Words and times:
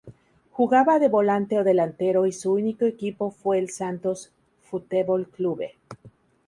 Jugaba 0.49 0.97
de 0.97 1.09
volante 1.09 1.59
o 1.59 1.63
delantero 1.63 2.25
y 2.25 2.31
su 2.31 2.53
único 2.53 2.85
equipo 2.85 3.29
fue 3.29 3.59
el 3.59 3.69
Santos 3.69 4.31
Futebol 4.67 5.29
Clube. 5.29 5.75